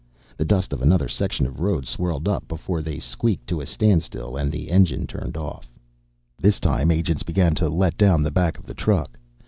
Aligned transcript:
The 0.35 0.45
dust 0.45 0.73
of 0.73 0.81
another 0.81 1.07
section 1.07 1.45
of 1.45 1.59
road 1.59 1.85
swirled 1.85 2.27
up 2.27 2.47
before 2.47 2.81
they 2.81 2.97
squeaked 2.97 3.45
to 3.49 3.61
a 3.61 3.67
standstill 3.67 4.35
and 4.35 4.51
the 4.51 4.71
engine 4.71 5.05
turned 5.05 5.37
off. 5.37 5.69
This 6.39 6.59
time, 6.59 6.89
agents 6.89 7.21
began 7.21 7.53
to 7.61 7.69
let 7.69 7.97
down 7.99 8.23
the 8.23 8.31
back 8.31 8.57
of 8.57 8.65
the 8.65 8.73
truck. 8.73 9.19